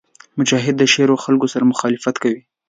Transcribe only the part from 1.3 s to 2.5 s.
سره مخالفت کوي.